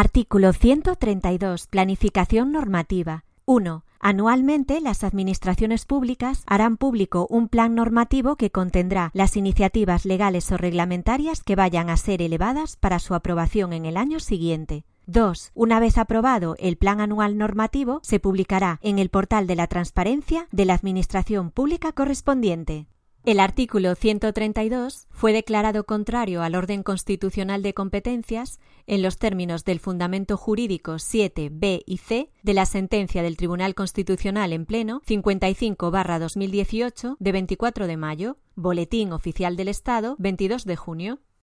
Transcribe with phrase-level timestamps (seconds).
[0.00, 1.66] Artículo 132.
[1.66, 3.24] Planificación normativa.
[3.46, 3.82] 1.
[3.98, 10.56] Anualmente, las administraciones públicas harán público un plan normativo que contendrá las iniciativas legales o
[10.56, 14.84] reglamentarias que vayan a ser elevadas para su aprobación en el año siguiente.
[15.06, 15.50] 2.
[15.54, 20.46] Una vez aprobado el Plan Anual Normativo, se publicará en el portal de la transparencia
[20.52, 22.86] de la Administración Pública correspondiente.
[23.28, 29.80] El artículo 132 fue declarado contrario al orden constitucional de competencias en los términos del
[29.80, 37.16] fundamento jurídico 7, B y C de la sentencia del Tribunal Constitucional en pleno 55-2018
[37.18, 41.18] de 24 de mayo, Boletín Oficial del Estado 22 de junio.